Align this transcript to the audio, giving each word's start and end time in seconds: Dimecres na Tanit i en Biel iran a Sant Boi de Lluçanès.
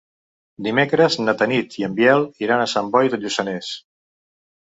Dimecres 0.67 1.17
na 1.25 1.35
Tanit 1.41 1.75
i 1.81 1.85
en 1.89 1.93
Biel 1.99 2.25
iran 2.45 2.63
a 2.65 2.69
Sant 2.73 2.89
Boi 2.97 3.13
de 3.15 3.19
Lluçanès. 3.27 3.69